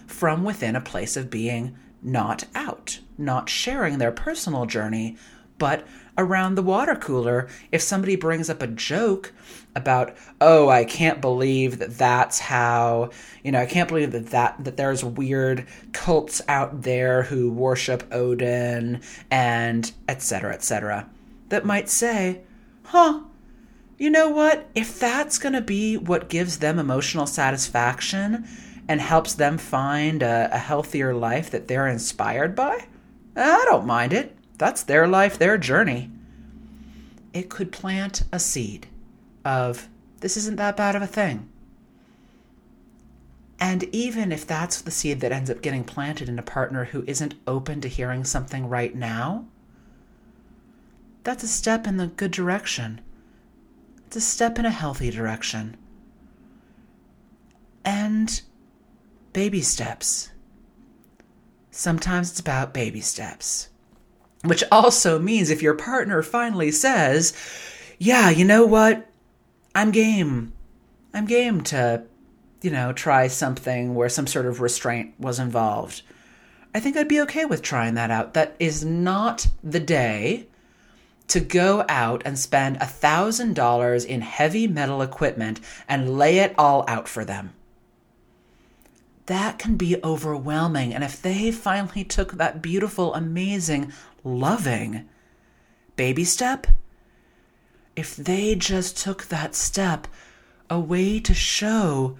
[0.07, 5.17] from within a place of being not out, not sharing their personal journey,
[5.57, 5.85] but
[6.17, 7.47] around the water cooler.
[7.71, 9.33] If somebody brings up a joke
[9.75, 13.11] about oh i can't believe that that's how
[13.43, 18.03] you know i can't believe that that that there's weird cults out there who worship
[18.11, 18.99] odin
[19.29, 21.07] and etc etc
[21.49, 22.41] that might say
[22.85, 23.21] huh
[23.97, 24.69] you know what?
[24.75, 28.47] If that's going to be what gives them emotional satisfaction
[28.87, 32.85] and helps them find a, a healthier life that they're inspired by
[33.35, 36.09] i don't mind it that's their life, their journey.
[37.33, 38.87] It could plant a seed
[39.45, 39.87] of
[40.19, 41.49] this isn't that bad of a thing.
[43.59, 47.03] And even if that's the seed that ends up getting planted in a partner who
[47.07, 49.45] isn't open to hearing something right now,
[51.23, 53.01] that's a step in the good direction.
[54.05, 55.75] It's a step in a healthy direction.
[57.83, 58.41] And
[59.33, 60.29] baby steps.
[61.71, 63.69] Sometimes it's about baby steps.
[64.43, 67.33] Which also means if your partner finally says,
[67.97, 69.09] Yeah, you know what?
[69.73, 70.53] I'm game.
[71.13, 72.03] I'm game to,
[72.61, 76.01] you know, try something where some sort of restraint was involved.
[76.73, 78.33] I think I'd be okay with trying that out.
[78.33, 80.47] That is not the day
[81.27, 86.85] to go out and spend a $1,000 in heavy metal equipment and lay it all
[86.87, 87.53] out for them.
[89.27, 90.93] That can be overwhelming.
[90.93, 95.07] And if they finally took that beautiful, amazing loving
[95.95, 96.67] baby step,
[97.95, 100.07] if they just took that step,
[100.69, 102.17] a way to show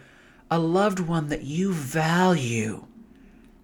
[0.50, 2.86] a loved one that you value,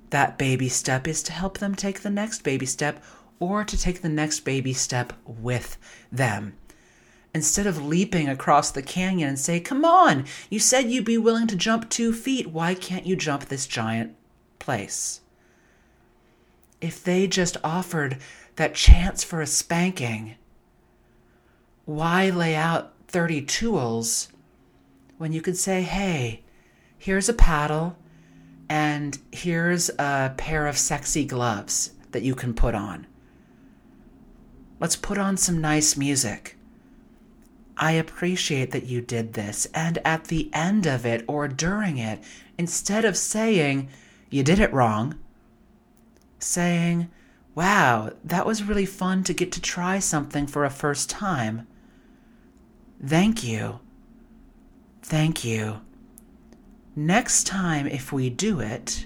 [0.10, 3.04] that baby step is to help them take the next baby step
[3.40, 5.78] or to take the next baby step with
[6.12, 6.56] them.
[7.34, 11.48] Instead of leaping across the canyon and say, Come on, you said you'd be willing
[11.48, 12.48] to jump two feet.
[12.48, 14.16] Why can't you jump this giant
[14.60, 15.22] place?
[16.84, 18.18] if they just offered
[18.58, 20.36] that chance for a spanking,
[21.86, 24.28] why lay out 30 tools
[25.18, 26.42] when you could say, hey,
[26.98, 27.96] here's a paddle
[28.68, 33.08] and here's a pair of sexy gloves that you can put on?
[34.82, 36.58] Let's put on some nice music.
[37.78, 42.24] I appreciate that you did this, and at the end of it or during it,
[42.58, 43.90] instead of saying,
[44.30, 45.20] you did it wrong,
[46.40, 47.10] saying,
[47.56, 51.68] Wow, that was really fun to get to try something for a first time.
[53.06, 53.80] Thank you.
[55.04, 55.82] Thank you.
[56.96, 59.06] Next time, if we do it,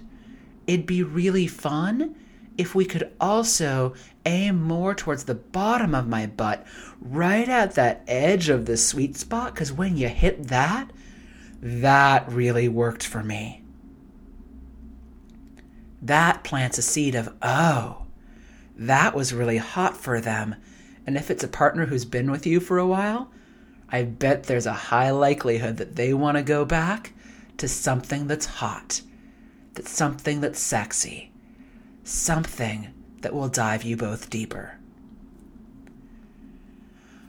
[0.65, 2.15] it'd be really fun
[2.57, 3.93] if we could also
[4.25, 6.65] aim more towards the bottom of my butt,
[6.99, 10.91] right at that edge of the sweet spot, because when you hit that,
[11.61, 13.63] that really worked for me
[16.01, 18.03] that plants a seed of, oh,
[18.75, 20.55] that was really hot for them.
[21.05, 23.31] And if it's a partner who's been with you for a while,
[23.89, 27.13] I bet there's a high likelihood that they want to go back
[27.57, 29.01] to something that's hot,
[29.73, 31.31] that's something that's sexy,
[32.07, 32.87] something
[33.21, 34.77] that will dive you both deeper.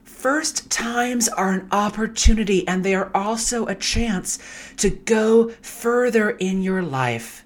[0.05, 4.39] First times are an opportunity and they are also a chance
[4.77, 7.45] to go further in your life.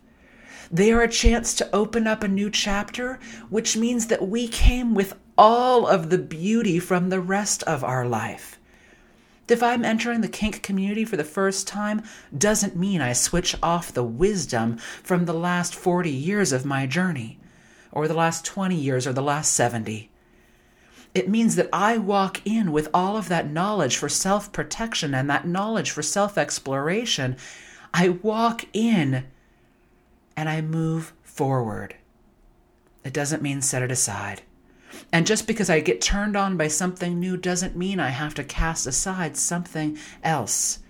[0.70, 3.18] They are a chance to open up a new chapter,
[3.51, 8.07] which means that we came with all of the beauty from the rest of our
[8.07, 8.59] life.
[9.49, 12.03] If I'm entering the kink community for the first time,
[12.36, 17.38] doesn't mean I switch off the wisdom from the last 40 years of my journey,
[17.90, 20.11] or the last 20 years, or the last 70.
[21.14, 25.28] It means that I walk in with all of that knowledge for self protection and
[25.28, 27.36] that knowledge for self exploration.
[27.93, 29.24] I walk in
[30.36, 31.97] and I move forward.
[33.05, 34.43] It doesn't mean set it aside.
[35.12, 38.45] And just because I get turned on by something new doesn't mean I have to
[38.45, 40.80] cast aside something else.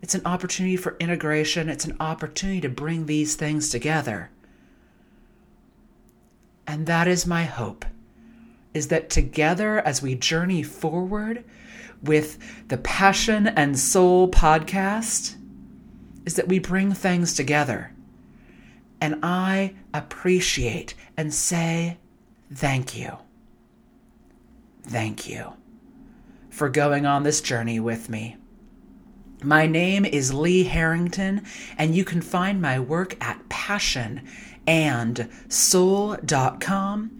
[0.00, 4.30] It's an opportunity for integration, it's an opportunity to bring these things together.
[6.66, 7.84] And that is my hope
[8.74, 11.44] is that together as we journey forward
[12.02, 12.38] with
[12.68, 15.36] the Passion and Soul podcast
[16.24, 17.92] is that we bring things together
[19.02, 21.98] and I appreciate and say
[22.54, 23.18] thank you.
[24.82, 25.54] Thank you
[26.50, 28.36] for going on this journey with me.
[29.42, 31.42] My name is Lee Harrington,
[31.76, 34.28] and you can find my work at passion
[34.66, 35.16] and
[35.48, 37.18] passionandsoul.com.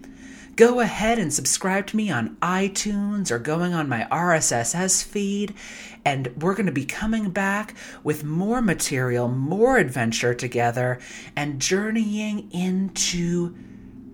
[0.55, 5.55] Go ahead and subscribe to me on iTunes or going on my RSS feed
[6.05, 10.99] and we're going to be coming back with more material, more adventure together,
[11.35, 13.55] and journeying into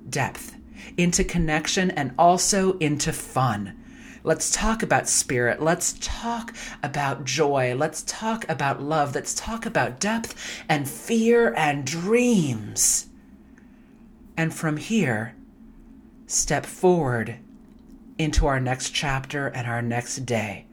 [0.10, 0.56] depth,
[0.98, 3.76] into connection, and also into fun.
[4.24, 5.62] Let's talk about spirit.
[5.62, 6.54] Let's talk
[6.84, 7.74] about joy.
[7.76, 9.16] Let's talk about love.
[9.16, 10.36] Let's talk about depth
[10.68, 13.08] and fear and dreams.
[14.36, 15.36] And from here,
[16.28, 17.40] step forward
[18.18, 20.66] into our next chapter and our next day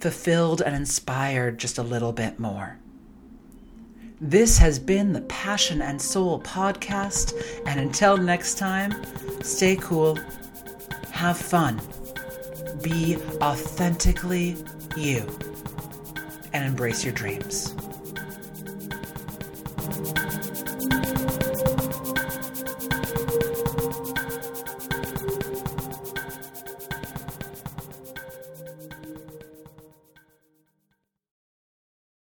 [0.00, 2.79] fulfilled and inspired just a little bit more.
[4.22, 7.32] This has been the Passion and Soul podcast,
[7.64, 8.92] and until next time,
[9.40, 10.18] stay cool,
[11.10, 11.80] have fun,
[12.82, 14.58] be authentically
[14.94, 15.26] you,
[16.52, 17.74] and embrace your dreams.